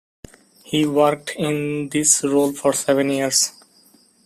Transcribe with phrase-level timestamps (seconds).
[0.63, 3.51] He worked in this role for seven years.